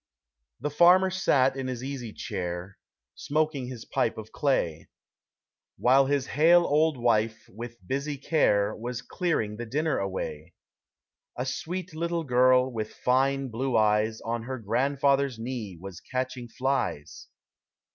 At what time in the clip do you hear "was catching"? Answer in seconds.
15.79-16.47